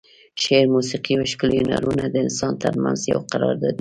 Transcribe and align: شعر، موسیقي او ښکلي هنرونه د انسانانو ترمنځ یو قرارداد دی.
شعر، 0.41 0.65
موسیقي 0.75 1.13
او 1.19 1.25
ښکلي 1.31 1.57
هنرونه 1.63 2.03
د 2.09 2.15
انسانانو 2.25 2.61
ترمنځ 2.63 2.99
یو 3.11 3.19
قرارداد 3.31 3.59
دی. 3.63 3.69